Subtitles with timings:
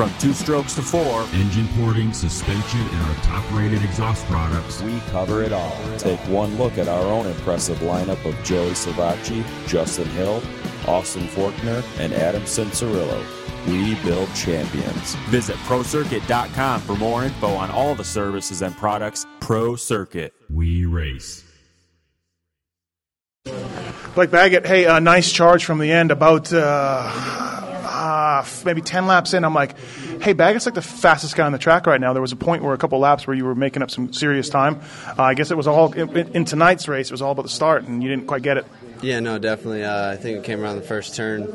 [0.00, 4.98] From two strokes to four, engine porting, suspension, and our top rated exhaust products, we
[5.10, 5.76] cover it all.
[5.98, 10.42] Take one look at our own impressive lineup of Joey Savatgy, Justin Hill,
[10.88, 13.22] Austin Forkner, and Adam Cianciarulo.
[13.66, 15.16] We build champions.
[15.28, 20.32] Visit ProCircuit.com for more info on all the services and products Pro Circuit.
[20.48, 21.44] We race.
[24.14, 26.10] Blake Baggett, hey, a nice charge from the end.
[26.10, 27.49] About uh,
[28.64, 29.76] maybe 10 laps in, I'm like,
[30.20, 32.12] hey, Baggett's like the fastest guy on the track right now.
[32.12, 34.48] There was a point where a couple laps where you were making up some serious
[34.48, 34.80] time.
[35.06, 37.48] Uh, I guess it was all in, in, tonight's race, it was all about the
[37.48, 38.66] start, and you didn't quite get it.
[39.02, 39.84] Yeah, no, definitely.
[39.84, 41.46] Uh, I think it came around the first turn,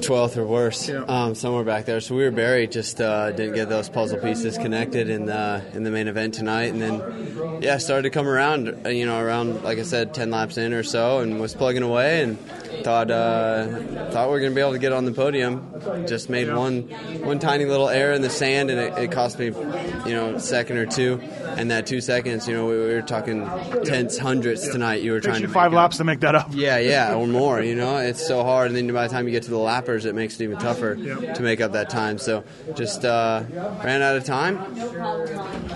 [0.00, 1.04] twelfth or worse, yeah.
[1.06, 2.00] um, somewhere back there.
[2.00, 2.72] So we were buried.
[2.72, 6.72] Just uh, didn't get those puzzle pieces connected in the in the main event tonight,
[6.72, 8.84] and then yeah, started to come around.
[8.84, 11.84] Uh, you know, around like I said, ten laps in or so, and was plugging
[11.84, 12.38] away, and
[12.82, 13.66] thought uh,
[14.10, 15.70] thought we were gonna be able to get on the podium.
[16.08, 16.56] Just made yeah.
[16.56, 16.82] one
[17.22, 20.40] one tiny little error in the sand, and it, it cost me, you know, a
[20.40, 21.20] second or two.
[21.56, 23.48] And that two seconds, you know, we, we were talking
[23.84, 25.02] tenths, hundredths tonight.
[25.02, 26.48] You were trying five laps to make that up.
[26.52, 27.60] Yeah, yeah, or more.
[27.60, 30.04] You know, it's so hard, and then by the time you get to the lappers,
[30.04, 32.18] it makes it even tougher to make up that time.
[32.18, 33.44] So just uh,
[33.84, 34.58] ran out of time,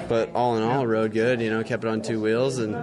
[0.08, 1.40] but all in all, rode good.
[1.40, 2.74] You know, kept it on two wheels and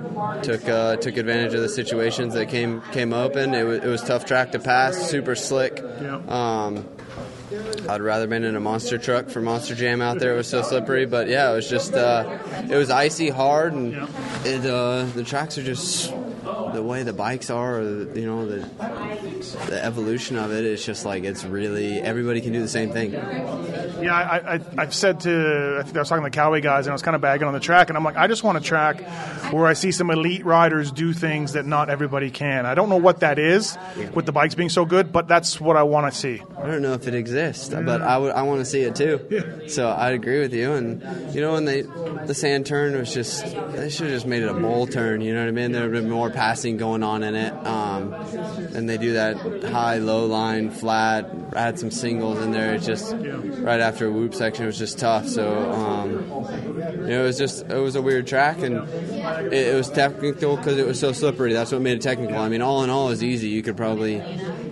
[0.44, 3.53] took uh, took advantage of the situations that came came open.
[3.53, 5.81] It was, it was tough track to pass, super slick.
[6.28, 6.86] Um,
[7.88, 10.33] I'd rather been in a monster truck for Monster Jam out there.
[10.33, 13.94] It was so slippery, but yeah, it was just uh, it was icy hard, and
[14.44, 16.11] it, uh, the tracks are just
[16.76, 18.59] the way the bikes are, or the, you know, the
[19.68, 20.66] the evolution of it.
[20.66, 23.14] It's just like it's really everybody can do the same thing.
[23.14, 26.85] Yeah, I, I, have said to I think I was talking to the Cowway guys,
[26.85, 28.58] and I was kind of bagging on the track, and I'm like, I just want
[28.58, 29.02] a track
[29.52, 32.66] where I see some elite riders do things that not everybody can.
[32.66, 33.78] I don't know what that is
[34.14, 36.41] with the bikes being so good, but that's what I want to see.
[36.58, 39.25] I don't know if it exists, but I want to see it too.
[39.30, 39.68] Yeah.
[39.68, 41.02] So I agree with you, and
[41.34, 44.50] you know, when they the sand turn was just they should have just made it
[44.50, 45.22] a bowl turn.
[45.22, 45.72] You know what I mean?
[45.72, 47.53] There would have been more passing going on in it.
[47.66, 52.74] Um, and they do that high, low line, flat, add some singles in there.
[52.74, 55.28] It's just right after a whoop section, it was just tough.
[55.28, 58.78] So, um, you know, it was just, it was a weird track and
[59.53, 61.53] it, it was technical because it was so slippery.
[61.53, 62.38] That's what made it technical.
[62.38, 63.50] I mean, all in all, it was easy.
[63.50, 64.22] You could probably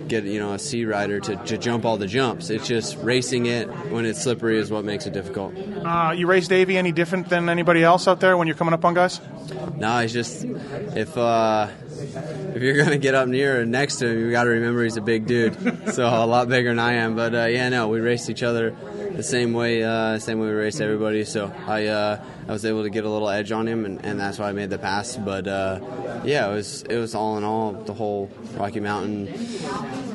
[0.08, 2.50] get, you know, a C rider to, to jump all the jumps.
[2.50, 5.54] It's just racing it when it's slippery is what makes it difficult.
[5.56, 8.84] Uh, you race Davi any different than anybody else out there when you're coming up
[8.84, 9.20] on guys?
[9.76, 11.68] No, it's just if uh,
[12.16, 14.96] if you're gonna get up near or next to him, you got to remember he's
[14.96, 17.16] a big dude, so a lot bigger than I am.
[17.16, 18.74] But uh, yeah, no, we raced each other
[19.12, 21.24] the same way, uh, same way we race everybody.
[21.24, 24.20] So I uh, I was able to get a little edge on him, and, and
[24.20, 25.16] that's why I made the pass.
[25.16, 25.80] But uh,
[26.24, 29.28] yeah, it was it was all in all the whole Rocky Mountain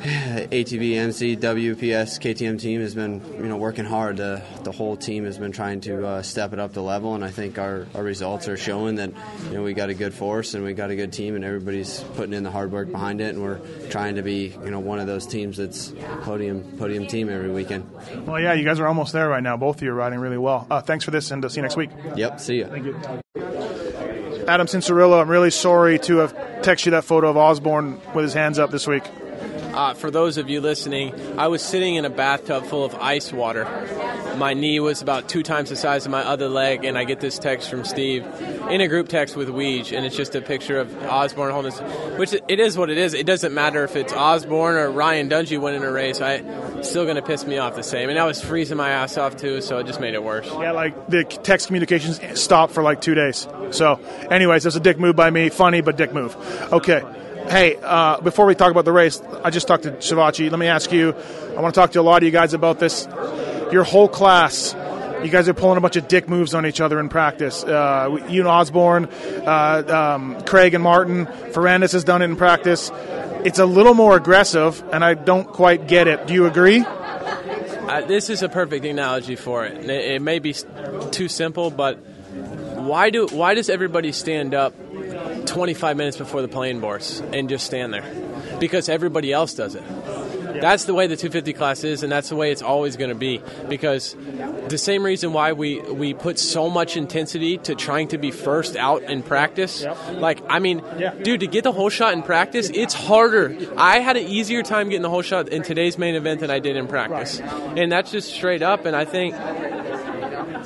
[0.00, 4.16] ATV, MC, WPS, KTM team has been you know working hard.
[4.18, 7.24] The the whole team has been trying to uh, step it up the level, and
[7.24, 9.10] I think our, our results are showing that
[9.46, 12.00] you know we got a good force and we got a good team, and everybody's
[12.14, 15.00] putting in the hard work behind it, and we're trying to be you know one
[15.00, 15.92] of those teams that's
[16.22, 17.90] podium podium team every weekend.
[18.24, 19.56] Well, yeah, you guys are almost there right now.
[19.56, 20.66] Both of you are riding really well.
[20.70, 21.90] Uh, thanks for this, and uh, see you next week.
[22.20, 22.66] Yep, see you.
[22.66, 24.44] Thank you.
[24.46, 28.34] Adam Cianciarulo, I'm really sorry to have texted you that photo of Osborne with his
[28.34, 29.04] hands up this week.
[29.72, 33.32] Uh, for those of you listening, I was sitting in a bathtub full of ice
[33.32, 33.64] water.
[34.36, 37.20] My knee was about two times the size of my other leg, and I get
[37.20, 38.26] this text from Steve
[38.68, 41.80] in a group text with Weege, and it's just a picture of Osborne holding his,
[42.18, 43.14] which it is what it is.
[43.14, 46.20] It doesn't matter if it's Osborne or Ryan Dungey winning a race.
[46.20, 46.42] I
[46.82, 48.08] still going to piss me off the same.
[48.08, 50.46] And I was freezing my ass off too, so it just made it worse.
[50.46, 53.46] Yeah, like the text communications stopped for like two days.
[53.70, 55.48] So, anyways, that's a dick move by me.
[55.48, 56.36] Funny, but dick move.
[56.72, 57.02] Okay.
[57.48, 60.50] Hey, uh, before we talk about the race, I just talked to Savatgy.
[60.50, 61.14] Let me ask you,
[61.56, 63.08] I want to talk to a lot of you guys about this.
[63.72, 64.74] Your whole class,
[65.24, 67.64] you guys are pulling a bunch of dick moves on each other in practice.
[67.64, 69.06] Uh, you and Osborne,
[69.46, 72.90] uh, um, Craig and Martin, Ferrandis has done it in practice.
[73.44, 76.26] It's a little more aggressive, and I don't quite get it.
[76.26, 76.84] Do you agree?
[76.84, 79.78] Uh, this is a perfect analogy for it.
[79.84, 80.12] it.
[80.12, 80.54] It may be
[81.10, 84.74] too simple, but why do why does everybody stand up
[85.46, 88.04] 25 minutes before the playing boards and just stand there
[88.60, 89.82] because everybody else does it.
[90.60, 93.14] That's the way the 250 class is, and that's the way it's always going to
[93.14, 93.42] be.
[93.68, 94.16] Because
[94.68, 98.76] the same reason why we we put so much intensity to trying to be first
[98.76, 99.84] out in practice.
[100.12, 100.82] Like, I mean,
[101.22, 103.56] dude, to get the whole shot in practice, it's harder.
[103.76, 106.58] I had an easier time getting the whole shot in today's main event than I
[106.58, 108.86] did in practice, and that's just straight up.
[108.86, 109.34] And I think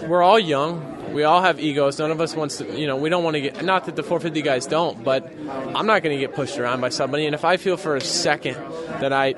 [0.08, 1.12] we're all young.
[1.12, 1.98] We all have egos.
[2.00, 4.02] None of us wants to, you know, we don't want to get, not that the
[4.02, 7.26] 450 guys don't, but I'm not going to get pushed around by somebody.
[7.26, 8.56] And if I feel for a second
[9.00, 9.34] that I,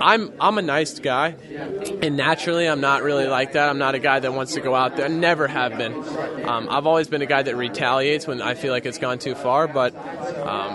[0.00, 1.34] I'm I'm a nice guy,
[2.02, 3.68] and naturally I'm not really like that.
[3.68, 5.06] I'm not a guy that wants to go out there.
[5.06, 5.94] I never have been.
[6.48, 9.34] Um, I've always been a guy that retaliates when I feel like it's gone too
[9.34, 9.68] far.
[9.68, 10.74] But um,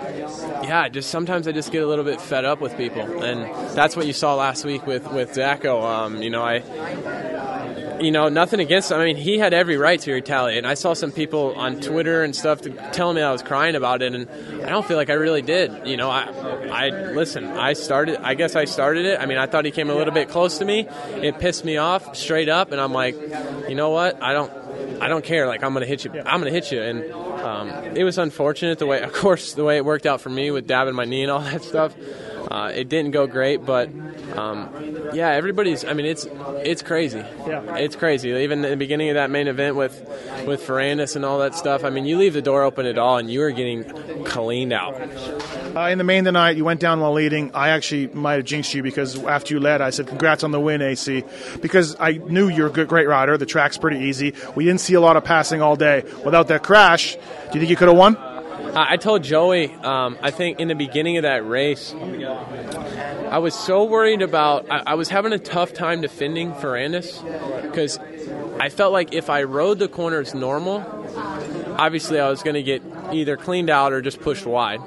[0.64, 3.96] yeah, just sometimes I just get a little bit fed up with people, and that's
[3.96, 5.82] what you saw last week with with Zacho.
[5.82, 6.58] Um, you know, I
[8.04, 9.00] you know, nothing against him.
[9.00, 10.58] I mean, he had every right to retaliate.
[10.58, 13.74] And I saw some people on Twitter and stuff to, telling me I was crying
[13.74, 14.28] about it, and
[14.62, 15.86] I don't feel like I really did.
[15.86, 16.24] You know, I,
[16.70, 17.44] I listen.
[17.44, 18.16] I started.
[18.16, 19.18] I guess I started it.
[19.20, 20.86] I mean, I thought he came a little bit close to me.
[20.88, 23.16] It pissed me off straight up, and I'm like,
[23.68, 24.22] you know what?
[24.22, 24.52] I don't.
[25.00, 25.46] I don't care.
[25.46, 26.12] Like I'm gonna hit you.
[26.12, 29.76] I'm gonna hit you, and um, it was unfortunate the way, of course, the way
[29.76, 31.94] it worked out for me with dabbing my knee and all that stuff.
[32.50, 33.90] Uh, it didn't go great, but
[34.36, 34.68] um,
[35.12, 35.84] yeah, everybody's.
[35.84, 36.26] I mean, it's
[36.62, 37.24] it's crazy.
[37.46, 37.76] Yeah.
[37.76, 38.30] it's crazy.
[38.30, 39.98] Even the beginning of that main event with
[40.46, 41.84] with Ferrandis and all that stuff.
[41.84, 43.84] I mean, you leave the door open at all, and you are getting
[44.24, 44.94] cleaned out.
[45.74, 47.50] Uh, in the main tonight, you went down while leading.
[47.54, 50.60] I actually might have jinxed you because after you led, I said, "Congrats on the
[50.60, 51.24] win, AC,"
[51.60, 53.36] because I knew you're a good, great rider.
[53.36, 54.34] The track's pretty easy.
[54.54, 56.04] We didn't see a lot of passing all day.
[56.24, 57.20] Without that crash, do
[57.54, 58.16] you think you could have won?
[58.76, 63.84] I told Joey, um, I think in the beginning of that race, I was so
[63.84, 64.70] worried about.
[64.70, 67.22] I, I was having a tough time defending Ferrandis
[67.62, 67.98] because
[68.60, 70.78] I felt like if I rode the corners normal,
[71.78, 72.82] obviously I was going to get
[73.12, 74.80] either cleaned out or just pushed wide.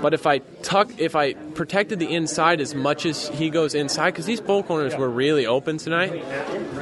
[0.00, 4.10] But if I tuck, if I protected the inside as much as he goes inside,
[4.10, 6.24] because these bull corners were really open tonight,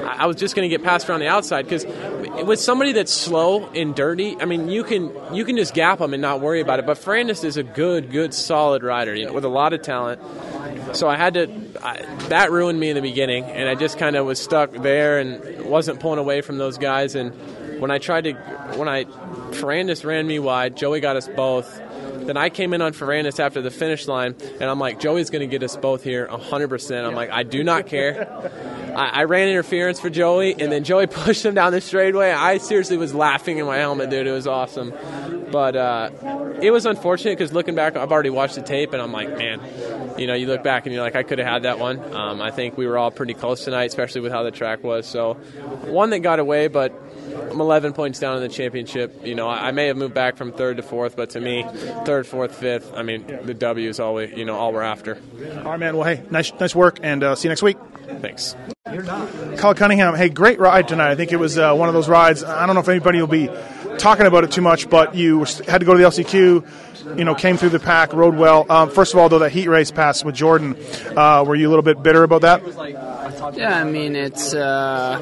[0.04, 1.62] I I was just going to get passed around the outside.
[1.62, 1.84] Because
[2.44, 6.14] with somebody that's slow and dirty, I mean, you can you can just gap them
[6.14, 6.86] and not worry about it.
[6.86, 10.20] But Ferrandis is a good, good, solid rider, you know, with a lot of talent.
[10.94, 11.50] So I had to.
[11.82, 15.18] I, that ruined me in the beginning, and I just kind of was stuck there
[15.18, 17.16] and wasn't pulling away from those guys.
[17.16, 17.32] And
[17.80, 18.34] when I tried to,
[18.76, 19.04] when I
[19.52, 21.80] Ferrandis ran me wide, Joey got us both.
[22.26, 25.40] Then I came in on Ferrandis after the finish line, and I'm like, Joey's going
[25.40, 27.04] to get us both here 100%.
[27.04, 28.28] I'm like, I do not care.
[28.96, 32.30] I, I ran interference for Joey, and then Joey pushed him down the straightaway.
[32.30, 34.26] I seriously was laughing in my helmet, dude.
[34.26, 34.92] It was awesome.
[35.52, 36.10] But uh,
[36.62, 39.60] it was unfortunate because looking back, I've already watched the tape, and I'm like, man,
[40.18, 42.00] you know, you look back and you're like, I could have had that one.
[42.14, 45.06] Um, I think we were all pretty close tonight, especially with how the track was.
[45.06, 45.34] So,
[45.84, 46.92] one that got away, but
[47.50, 49.26] I'm 11 points down in the championship.
[49.26, 51.66] You know, I, I may have moved back from third to fourth, but to me,
[52.06, 55.20] third, fourth, fifth, I mean, the W is all we, you know, all we're after.
[55.58, 55.96] All right, man.
[55.96, 57.76] Well, hey, nice, nice work, and uh, see you next week.
[58.20, 58.56] Thanks.
[58.92, 59.30] You're not.
[59.58, 61.10] Kyle Cunningham, hey, great ride tonight.
[61.10, 62.42] I think it was uh, one of those rides.
[62.44, 63.48] I don't know if anybody will be
[63.98, 67.18] talking about it too much, but you had to go to the LCQ.
[67.18, 68.64] You know, came through the pack, rode well.
[68.70, 70.76] Um, first of all, though, that heat race pass with Jordan,
[71.16, 72.62] uh, were you a little bit bitter about that?
[73.56, 74.54] Yeah, I mean, it's.
[74.54, 75.18] Uh,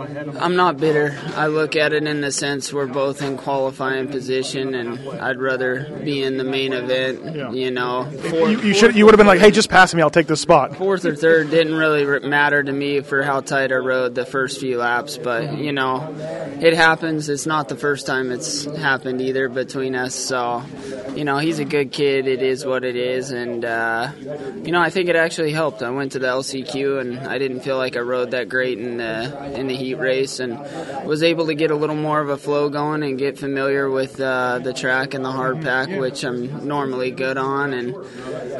[0.00, 1.18] I'm not bitter.
[1.36, 5.84] I look at it in the sense we're both in qualifying position, and I'd rather
[6.02, 7.54] be in the main event.
[7.54, 8.96] You know, fourth, You, you should.
[8.96, 10.02] You would have been like, "Hey, just pass me.
[10.02, 13.72] I'll take this spot." fourth or third didn't really matter to me for how tight
[13.72, 16.14] I rode the first few laps, but you know,
[16.60, 17.28] it happens.
[17.28, 20.14] It's not the first time it's happened either between us.
[20.14, 20.62] So,
[21.14, 22.26] you know, he's a good kid.
[22.26, 24.12] It is what it is, and uh,
[24.64, 25.82] you know, I think it actually helped.
[25.82, 28.96] I went to the LCQ and I didn't feel like I rode that great in
[28.96, 30.58] the in the heat race, and
[31.06, 34.20] was able to get a little more of a flow going and get familiar with
[34.20, 37.94] uh, the track and the hard pack, which I'm normally good on, and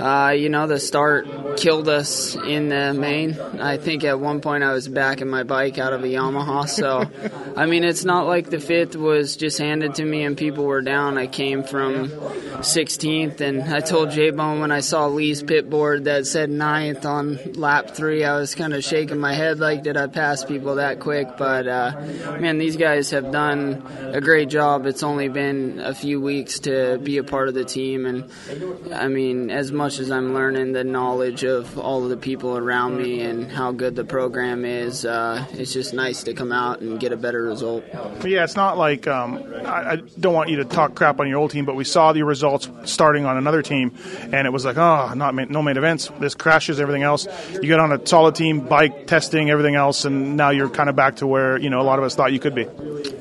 [0.00, 3.38] uh, you know, the start killed us in the main.
[3.60, 6.68] I think at one point I was backing my bike out of a Yamaha.
[6.68, 7.10] So,
[7.56, 10.80] I mean, it's not like the fifth was just handed to me and people were
[10.80, 11.18] down.
[11.18, 16.04] I came from 16th, and I told J Bone when I saw Lee's pit board
[16.04, 19.96] that said ninth on lap three, I was kind of shaking my head like, did
[19.96, 21.19] I pass people that quick?
[21.36, 21.92] But, uh,
[22.38, 24.86] man, these guys have done a great job.
[24.86, 28.30] It's only been a few weeks to be a part of the team, and
[28.94, 32.96] I mean, as much as I'm learning the knowledge of all of the people around
[32.96, 36.98] me and how good the program is, uh, it's just nice to come out and
[36.98, 37.84] get a better result.
[38.24, 41.38] Yeah, it's not like um, I, I don't want you to talk crap on your
[41.38, 43.94] old team, but we saw the results starting on another team,
[44.32, 46.10] and it was like, oh, not no main events.
[46.18, 47.26] This crashes everything else.
[47.52, 50.96] You get on a solid team, bike testing, everything else, and now you're kind of
[50.96, 52.66] back to where you know a lot of us thought you could be.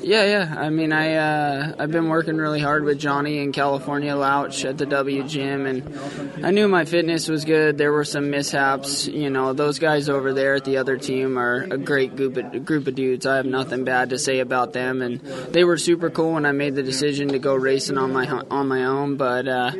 [0.01, 0.55] Yeah, yeah.
[0.57, 4.77] I mean, I uh, I've been working really hard with Johnny in California Louch at
[4.77, 7.77] the W Gym, and I knew my fitness was good.
[7.77, 9.07] There were some mishaps.
[9.07, 12.65] You know, those guys over there at the other team are a great group of,
[12.65, 13.25] group of dudes.
[13.25, 16.53] I have nothing bad to say about them, and they were super cool when I
[16.53, 19.17] made the decision to go racing on my on my own.
[19.17, 19.71] But uh,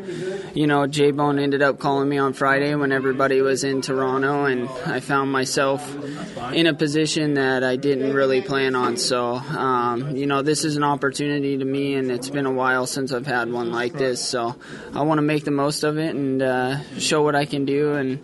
[0.54, 4.46] you know, J Bone ended up calling me on Friday when everybody was in Toronto,
[4.46, 5.90] and I found myself
[6.54, 8.98] in a position that I didn't really plan on.
[8.98, 9.36] So.
[9.36, 13.12] Um, you know, this is an opportunity to me, and it's been a while since
[13.12, 14.24] I've had one like this.
[14.24, 14.56] So
[14.94, 17.94] I want to make the most of it and uh, show what I can do,
[17.94, 18.20] and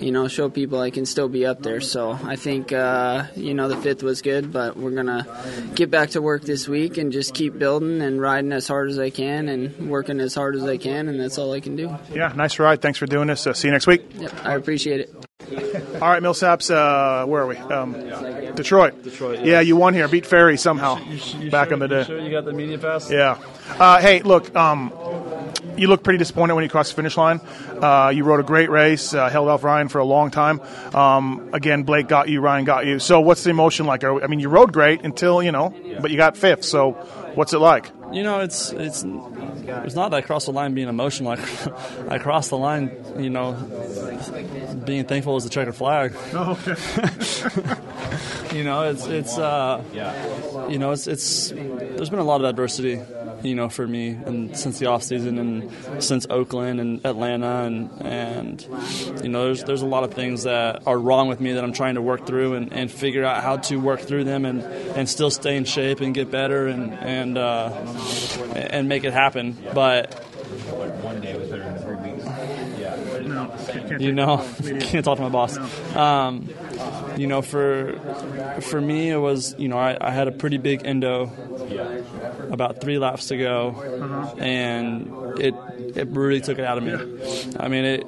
[0.00, 1.80] you know, show people I can still be up there.
[1.80, 5.26] So I think uh, you know the fifth was good, but we're gonna
[5.74, 8.98] get back to work this week and just keep building and riding as hard as
[8.98, 11.96] I can and working as hard as I can, and that's all I can do.
[12.12, 12.82] Yeah, nice ride.
[12.82, 13.46] Thanks for doing this.
[13.46, 14.02] Uh, see you next week.
[14.14, 15.29] Yep, I appreciate it.
[15.50, 17.56] All right, Millsaps, uh, where are we?
[17.56, 17.92] Um,
[18.54, 19.02] Detroit.
[19.02, 20.06] Detroit, Yeah, you won here.
[20.08, 20.98] Beat Ferry somehow
[21.38, 21.98] You back sure- in the day.
[22.00, 23.10] you Sure, you got the media pass.
[23.10, 23.36] Yeah.
[23.78, 24.92] Uh, hey, look, um,
[25.76, 27.40] you look pretty disappointed when you crossed the finish line.
[27.80, 30.60] Uh, you rode a great race, uh, held off Ryan for a long time.
[30.94, 32.98] Um, again, Blake got you, Ryan got you.
[32.98, 34.04] So, what's the emotion like?
[34.04, 36.64] I mean, you rode great until you know, but you got fifth.
[36.64, 36.92] So,
[37.34, 37.90] what's it like?
[38.12, 41.30] You know, it's it's it's not that I crossed the line being emotional.
[42.08, 43.52] I, I crossed the line, you know,
[44.84, 46.14] being thankful as the checkered flag.
[46.32, 46.58] Oh,
[48.52, 49.82] you know, it's it's uh,
[50.68, 53.00] you know, it's it's there's been a lot of adversity,
[53.42, 57.90] you know, for me and since the off season and since Oakland and Atlanta and
[58.00, 58.62] and
[59.22, 61.72] you know, there's there's a lot of things that are wrong with me that I'm
[61.72, 65.08] trying to work through and, and figure out how to work through them and, and
[65.08, 67.68] still stay in shape and get better and and uh,
[68.54, 69.56] and make it happen.
[69.74, 70.24] But
[73.98, 74.46] you know,
[74.80, 75.56] can't talk to my boss.
[75.94, 76.48] Um,
[77.16, 77.98] you know, for
[78.60, 81.30] for me, it was you know I, I had a pretty big endo
[82.50, 84.34] about three laps to go, uh-huh.
[84.38, 85.54] and it
[85.94, 86.94] it really took it out of me.
[87.58, 88.06] I mean it.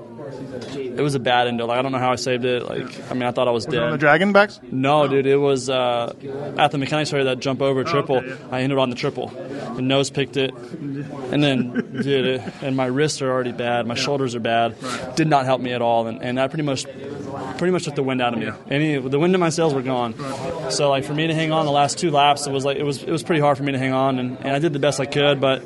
[0.74, 1.66] It was a bad endo.
[1.66, 2.62] Like I don't know how I saved it.
[2.68, 3.82] Like I mean, I thought I was Was dead.
[3.82, 4.60] on the Dragon backs?
[4.70, 6.14] No, dude, it was uh,
[6.58, 8.16] at the mechanics area that jump over triple.
[8.18, 8.36] okay, yeah.
[8.50, 9.28] I ended on the triple.
[9.28, 11.70] The nose picked it, and then
[12.02, 13.86] dude, it, and my wrists are already bad.
[13.86, 14.76] My shoulders are bad.
[15.16, 16.84] Did not help me at all, and, and that pretty much
[17.58, 18.50] pretty much took the wind out of me.
[18.70, 20.14] Any the wind in my sails were gone.
[20.70, 22.82] So like for me to hang on the last two laps, it was like it
[22.84, 24.78] was it was pretty hard for me to hang on, and, and I did the
[24.78, 25.40] best I could.
[25.40, 25.62] But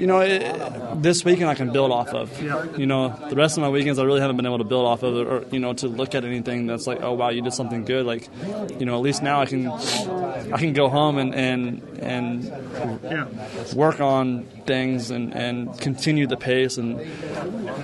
[0.00, 2.78] you know, it, this weekend I can build off of.
[2.78, 5.02] You know, the rest of my weekends I really haven't been able to build off
[5.02, 7.54] of, it or you know, to look at anything that's like, oh wow, you did
[7.54, 8.06] something good.
[8.06, 8.28] Like,
[8.78, 14.00] you know, at least now I can I can go home and and and work
[14.00, 17.00] on things and, and continue the pace and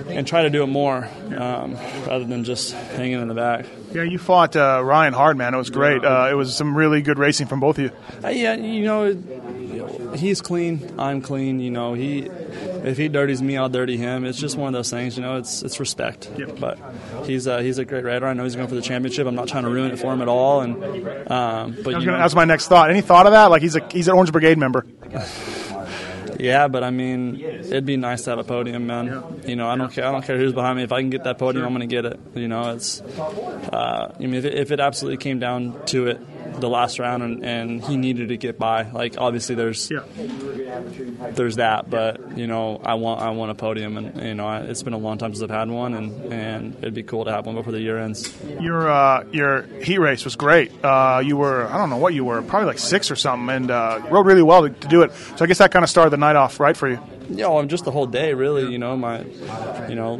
[0.09, 1.07] and try to do it more
[1.37, 1.75] um,
[2.07, 3.65] rather than just hanging in the back.
[3.91, 5.53] Yeah, you fought uh, Ryan hard, man.
[5.53, 6.03] It was great.
[6.03, 7.91] Uh, it was some really good racing from both of you.
[8.23, 9.11] Uh, yeah, you know,
[10.15, 10.95] he's clean.
[10.97, 11.59] I'm clean.
[11.59, 12.21] You know, he
[12.83, 14.25] if he dirties me, I'll dirty him.
[14.25, 15.17] It's just one of those things.
[15.17, 16.29] You know, it's it's respect.
[16.59, 16.79] But
[17.25, 18.25] he's uh, he's a great rider.
[18.25, 19.27] I know he's going for the championship.
[19.27, 20.61] I'm not trying to ruin it for him at all.
[20.61, 20.83] And
[21.31, 22.89] um, but you gonna, know, that's my next thought.
[22.89, 23.47] Any thought of that?
[23.47, 24.85] Like he's a he's an Orange Brigade member.
[26.39, 29.41] yeah, but I mean, it'd be nice to have a podium, man.
[29.45, 30.05] You know, I don't care.
[30.05, 30.83] I don't care who's behind me.
[30.83, 32.19] If I can get that podium, I'm going to get it.
[32.35, 33.01] You know, it's.
[33.01, 36.21] Uh, I mean, if it, if it absolutely came down to it,
[36.61, 40.01] the last round, and, and he needed to get by, like obviously there's yeah.
[41.31, 44.61] there's that, but you know, I want I want a podium, and you know, I,
[44.61, 47.31] it's been a long time since I've had one, and and it'd be cool to
[47.31, 48.33] have one before the year ends.
[48.59, 50.71] Your uh, your heat race was great.
[50.83, 53.71] Uh, you were I don't know what you were, probably like six or something, and
[53.71, 55.11] uh, rode really well to, to do it.
[55.37, 56.99] So I guess that kind of started the night off right for you.
[57.29, 58.71] Yeah, well, just the whole day, really.
[58.71, 59.21] You know, my,
[59.87, 60.17] you know,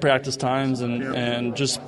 [0.00, 1.80] practice times and, and just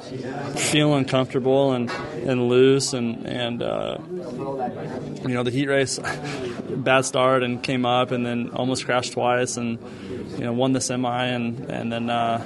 [0.57, 5.99] feeling comfortable and, and loose and and uh, you know the heat race,
[6.71, 9.79] bad start and came up and then almost crashed twice and
[10.33, 12.45] you know won the semi and and then uh,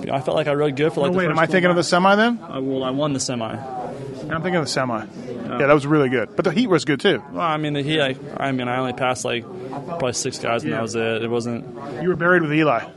[0.00, 1.12] you know, I felt like I rode good for like.
[1.12, 2.38] The wait, am I thinking of the semi then?
[2.42, 3.54] I, well, I won the semi.
[3.54, 5.04] I'm thinking of the semi.
[5.26, 6.34] Yeah, that was really good.
[6.34, 7.22] But the heat was good too.
[7.32, 8.00] Well, I mean the heat.
[8.00, 10.76] I, I mean I only passed like probably six guys and Yeah.
[10.76, 11.22] that was it.
[11.24, 11.66] It wasn't.
[12.02, 12.88] You were buried with Eli.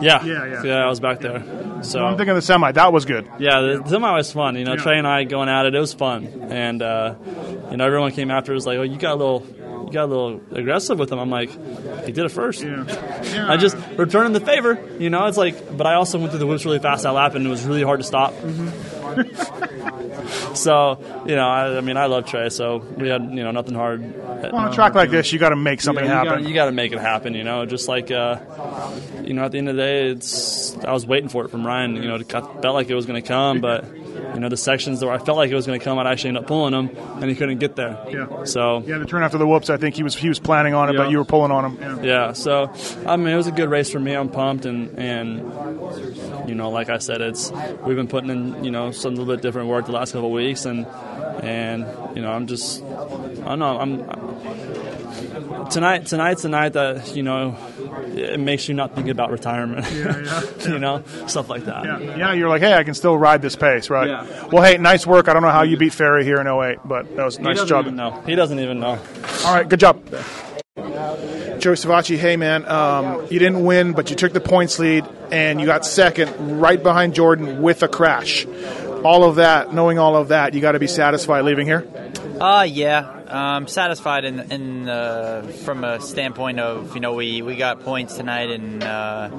[0.00, 0.62] Yeah, Yeah, yeah.
[0.62, 1.42] yeah I was back there.
[1.82, 2.72] So I'm thinking the semi.
[2.72, 3.28] That was good.
[3.38, 4.56] Yeah, the semi was fun.
[4.56, 4.82] You know, Yeah.
[4.82, 5.74] Trey and I going at it.
[5.74, 7.14] It was fun, and uh,
[7.70, 8.52] you know, everyone came after.
[8.52, 9.44] It was like, "Oh, you got a little,
[9.86, 11.50] you got a little aggressive with him." I'm like,
[12.04, 12.64] "He did it first.
[12.64, 16.46] I just returning the favor." You know, it's like, but I also went through the
[16.46, 18.34] whoops really fast that lap, and it was really hard to stop.
[20.54, 23.74] so, you know, I, I mean, I love Trey, so we had you know nothing
[23.74, 24.16] hard.
[24.16, 26.34] Well, on a track like this, you got to make something you, happen.
[26.34, 27.66] Gotta, you got to make it happen, you know.
[27.66, 28.38] Just like, uh,
[29.22, 31.66] you know, at the end of the day, it's I was waiting for it from
[31.66, 31.96] Ryan.
[31.96, 33.84] You know, it got- felt like it was going to come, but
[34.34, 36.28] you know the sections where I felt like it was going to come, I'd actually
[36.28, 37.98] end up pulling him, and he couldn't get there.
[38.08, 38.44] Yeah.
[38.44, 40.90] So Yeah, the turn after the whoops, I think he was he was planning on
[40.90, 42.02] it, but you were pulling on him.
[42.04, 42.26] Yeah.
[42.26, 42.72] yeah, so
[43.06, 44.14] I mean, it was a good race for me.
[44.14, 45.40] I'm pumped, and and
[46.48, 47.50] you know, like I said, it's
[47.84, 50.32] we've been putting in you know some little bit different work the last couple of
[50.32, 50.86] weeks, and
[51.42, 51.86] and
[52.16, 56.06] you know, I'm just I don't know, I'm tonight.
[56.06, 57.56] Tonight's the night that you know
[58.14, 59.86] it makes you not think about retirement.
[59.92, 61.84] yeah, you know, stuff like that.
[61.84, 64.08] Yeah, yeah, you're like, hey, I can still ride this pace, right?
[64.08, 64.46] Yeah.
[64.50, 65.28] Well, hey, nice work.
[65.28, 67.64] I don't know how you beat Ferry here in 08, but that was a nice
[67.64, 67.86] job.
[67.86, 68.22] No.
[68.26, 68.98] He doesn't even know.
[69.44, 70.02] All right, good job.
[71.58, 75.60] Joey Savatgy, hey man, um, you didn't win, but you took the points lead and
[75.60, 78.46] you got second right behind Jordan with a crash.
[79.04, 81.86] All of that, knowing all of that, you got to be satisfied leaving here.
[82.40, 87.56] Uh, yeah, um, satisfied in, in uh, from a standpoint of you know we, we
[87.56, 89.30] got points tonight and uh,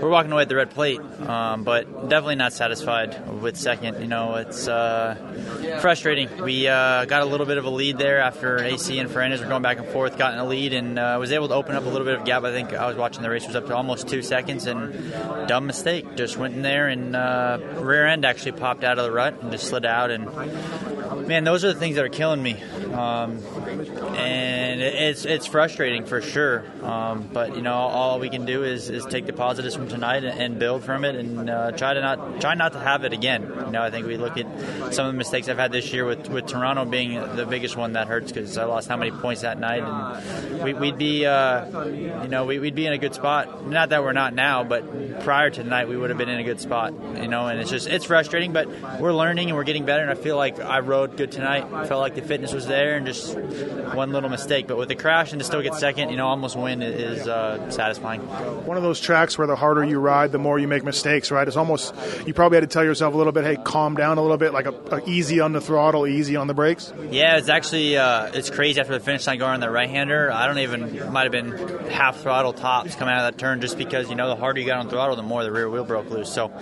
[0.00, 4.00] we're walking away at the red plate, um, but definitely not satisfied with second.
[4.00, 6.42] You know it's uh, frustrating.
[6.42, 9.46] We uh, got a little bit of a lead there after AC and Ferrandis were
[9.46, 11.84] going back and forth, got in a lead and uh, was able to open up
[11.84, 12.44] a little bit of gap.
[12.44, 15.66] I think I was watching the race was up to almost two seconds and dumb
[15.66, 16.16] mistake.
[16.16, 19.50] Just went in there and uh, rear end actually popped out of the rut and
[19.50, 20.28] just slid out and
[21.26, 22.62] man, those are the things that are killing me,
[22.92, 23.42] um,
[24.16, 26.64] and it's it's frustrating for sure.
[26.82, 30.24] Um, but you know, all we can do is, is take the positives from tonight
[30.24, 33.42] and, build from it, and uh, try to not try not to have it again.
[33.42, 34.46] You know, I think we look at
[34.94, 37.94] some of the mistakes I've had this year with, with Toronto being the biggest one
[37.94, 41.84] that hurts because I lost how many points that night, and we, we'd be uh,
[41.84, 43.66] you know we, we'd be in a good spot.
[43.66, 46.44] Not that we're not now, but prior to tonight we would have been in a
[46.44, 46.92] good spot.
[46.92, 48.68] You know, and it's just it's frustrating, but
[49.00, 51.68] we're learning and we're getting better, and I feel like I rode good tonight.
[51.86, 54.66] Felt like the fitness was there, and just one little mistake.
[54.66, 57.70] But with the crash and to still get second, you know, almost win is uh,
[57.70, 58.20] satisfying.
[58.66, 61.46] One of those tracks where the harder you ride, the more you make mistakes, right?
[61.46, 61.94] It's almost
[62.26, 64.52] you probably had to tell yourself a little bit, hey, calm down a little bit,
[64.52, 66.92] like a, a easy on the throttle, easy on the brakes.
[67.10, 70.30] Yeah, it's actually uh, it's crazy after the finish line going on the right hander.
[70.30, 73.78] I don't even might have been half throttle tops coming out of that turn just
[73.78, 76.10] because you know the harder you got on throttle, the more the rear wheel broke
[76.10, 76.32] loose.
[76.32, 76.52] So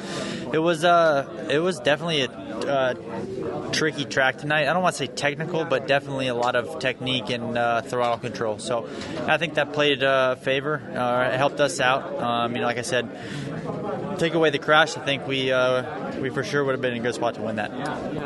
[0.52, 2.30] it was uh it was definitely a
[2.62, 4.68] uh, tricky track tonight.
[4.68, 8.18] I don't want to say technical, but definitely a lot of technique and uh, throttle
[8.18, 8.58] control.
[8.58, 8.88] So
[9.26, 10.82] I think that played uh, favor.
[10.94, 12.20] Uh, it helped us out.
[12.20, 13.08] Um, you know, like I said,
[14.18, 14.96] take away the crash.
[14.96, 17.42] I think we uh, we for sure would have been in a good spot to
[17.42, 17.70] win that.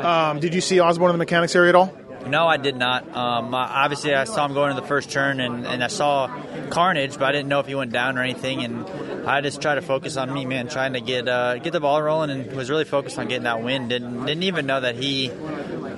[0.03, 1.95] Um, did you see Osborne in the mechanics area at all?
[2.25, 3.15] No, I did not.
[3.15, 6.27] Um, obviously, I saw him going to the first turn, and, and I saw
[6.69, 8.63] carnage, but I didn't know if he went down or anything.
[8.63, 8.85] And
[9.25, 12.01] I just tried to focus on me, man, trying to get uh, get the ball
[12.01, 13.87] rolling, and was really focused on getting that win.
[13.87, 15.31] Didn't didn't even know that he,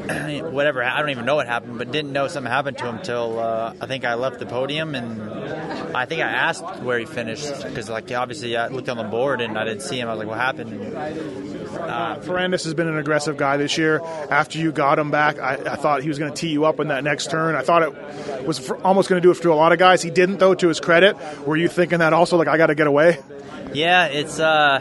[0.52, 0.84] whatever.
[0.84, 3.74] I don't even know what happened, but didn't know something happened to him till uh,
[3.80, 5.22] I think I left the podium, and
[5.96, 9.42] I think I asked where he finished because, like, obviously I looked on the board
[9.42, 10.08] and I didn't see him.
[10.08, 10.96] I was like, what happened?
[10.96, 14.02] Uh, Ferrandis has been an aggressive guy this year.
[14.04, 16.80] After you got him back, I, I thought he was going to tee you up
[16.80, 17.56] in that next turn.
[17.56, 20.02] I thought it was for, almost going to do it to a lot of guys.
[20.02, 20.56] He didn't, though.
[20.56, 22.38] To his credit, were you thinking that also?
[22.38, 23.20] Like, I got to get away.
[23.74, 24.80] Yeah, it's uh,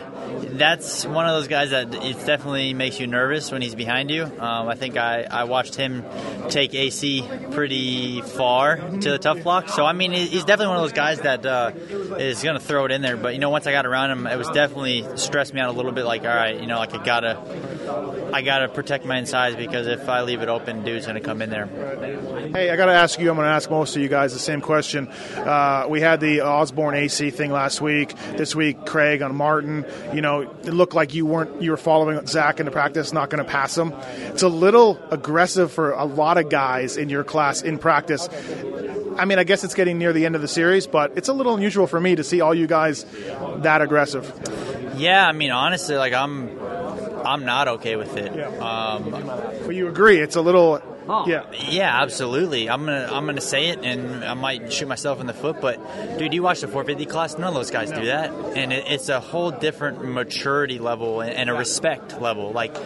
[0.53, 4.25] that's one of those guys that it definitely makes you nervous when he's behind you.
[4.25, 6.05] Um, I think I, I watched him
[6.49, 9.69] take AC pretty far to the Tuff Block.
[9.69, 11.73] So I mean, he's definitely one of those guys that uh,
[12.19, 13.17] is going to throw it in there.
[13.17, 15.73] But you know, once I got around him, it was definitely stressed me out a
[15.73, 16.05] little bit.
[16.05, 20.09] Like, all right, you know, like I gotta, I gotta protect my insides because if
[20.09, 21.67] I leave it open, dude's to come in there.
[22.53, 23.31] Hey, I got to ask you.
[23.31, 25.09] I'm to ask most of you guys the same question.
[25.09, 28.15] Uh, we had the Osborne AC thing last week.
[28.37, 29.85] This week, Craig on Martin.
[30.23, 31.63] Know, it looked like you weren't.
[31.63, 33.93] You were following Zach into practice, not going to pass him.
[34.27, 38.29] It's a little aggressive for a lot of guys in your class in practice.
[39.19, 41.33] I mean, I guess it's getting near the end of the series, but it's a
[41.33, 43.05] little unusual for me to see all you guys
[43.59, 44.33] that aggressive.
[44.97, 46.59] Yeah, I mean, honestly, like I'm,
[47.27, 48.33] I'm not okay with it.
[48.61, 50.81] Um, But you agree, it's a little.
[51.09, 51.27] Oh.
[51.27, 51.45] Yeah.
[51.53, 52.69] Yeah, absolutely.
[52.69, 55.61] I'm gonna I'm gonna say it, and I might shoot myself in the foot.
[55.61, 55.79] But
[56.19, 57.39] dude, you watch the 450 class.
[57.39, 61.33] None of those guys do that, and it, it's a whole different maturity level and,
[61.33, 62.53] and a respect level.
[62.53, 62.77] Like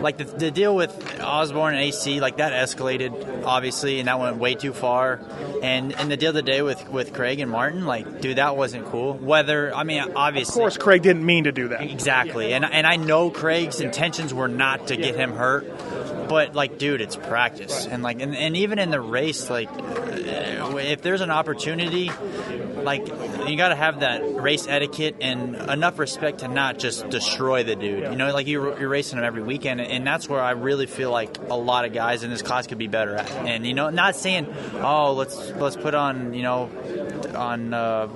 [0.00, 4.36] like the, the deal with Osborne and AC, like that escalated obviously, and that went
[4.36, 5.20] way too far.
[5.62, 9.14] And and the deal today with with Craig and Martin, like dude, that wasn't cool.
[9.14, 11.82] Whether I mean, obviously, Of course, Craig didn't mean to do that.
[11.82, 15.64] Exactly, and and I know Craig's intentions were not to get him hurt,
[16.28, 20.76] but like, dude, it's practice, and like, and, and even in the race, like, uh,
[20.76, 22.10] if there's an opportunity,
[22.84, 23.06] like
[23.48, 27.76] you got to have that race etiquette and enough respect to not just destroy the
[27.76, 28.04] dude.
[28.04, 31.10] You know, like you're, you're racing him every weekend, and that's where I really feel
[31.10, 33.30] like a lot of guys in this class could be better at.
[33.30, 36.70] And you know, not saying, oh, let's let's put on, you know,
[37.34, 38.08] on uh,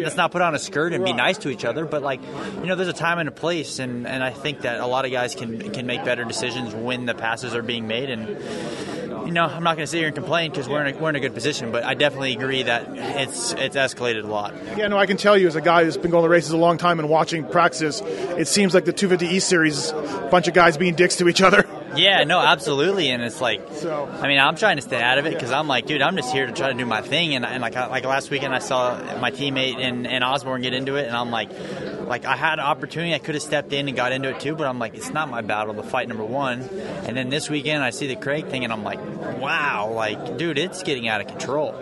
[0.00, 2.20] let's not put on a skirt and be nice to each other, but like,
[2.60, 5.04] you know, there's a time and a place, and, and I think that a lot
[5.04, 9.32] of guys can can make better decisions when the passes are being made and you
[9.32, 11.16] know, I'm not going to sit here and complain because we're in a, we're in
[11.16, 14.54] a good position, but I definitely agree that it's it's escalated a lot.
[14.76, 16.56] Yeah, no, I can tell you as a guy who's been going to races a
[16.56, 20.54] long time and watching practices, it seems like the 250 East Series, a bunch of
[20.54, 21.66] guys being dicks to each other.
[21.94, 25.26] Yeah, no, absolutely, and it's like, So- I mean, I'm trying to stay out of
[25.26, 27.44] it because I'm like, dude, I'm just here to try to do my thing, and,
[27.44, 31.06] and like like last weekend, I saw my teammate and, and Osborne get into it,
[31.06, 31.50] and I'm like,
[32.06, 34.54] like I had an opportunity, I could have stepped in and got into it too,
[34.54, 37.82] but I'm like, it's not my battle to fight number one, and then this weekend,
[37.82, 39.00] I see the Craig thing, and I'm like,
[39.38, 41.74] wow, like, dude, it's getting out of control.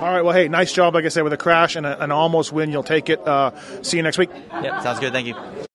[0.00, 2.10] All right, well, hey, nice job, like I said, with a crash and a, an
[2.10, 2.70] almost win.
[2.70, 3.26] You'll take it.
[3.26, 4.30] Uh, see you next week.
[4.50, 5.12] Yep, sounds good.
[5.12, 5.62] Thank you.